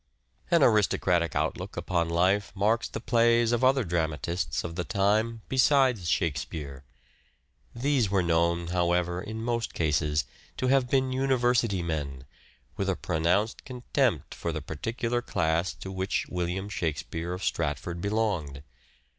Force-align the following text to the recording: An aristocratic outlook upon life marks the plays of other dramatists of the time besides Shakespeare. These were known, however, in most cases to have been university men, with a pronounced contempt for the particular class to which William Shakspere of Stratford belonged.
An 0.49 0.63
aristocratic 0.63 1.35
outlook 1.35 1.77
upon 1.77 2.09
life 2.09 2.51
marks 2.55 2.87
the 2.87 2.99
plays 2.99 3.51
of 3.51 3.63
other 3.63 3.83
dramatists 3.83 4.63
of 4.63 4.73
the 4.75 4.83
time 4.83 5.43
besides 5.47 6.09
Shakespeare. 6.09 6.83
These 7.75 8.09
were 8.09 8.23
known, 8.23 8.69
however, 8.69 9.21
in 9.21 9.43
most 9.43 9.75
cases 9.75 10.25
to 10.57 10.69
have 10.69 10.89
been 10.89 11.11
university 11.13 11.83
men, 11.83 12.25
with 12.77 12.89
a 12.89 12.95
pronounced 12.95 13.63
contempt 13.63 14.33
for 14.33 14.51
the 14.51 14.59
particular 14.63 15.21
class 15.21 15.71
to 15.75 15.91
which 15.91 16.25
William 16.29 16.67
Shakspere 16.67 17.31
of 17.33 17.43
Stratford 17.43 18.01
belonged. 18.01 18.63